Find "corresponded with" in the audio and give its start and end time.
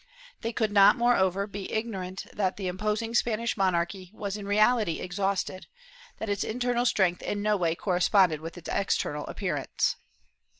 7.75-8.57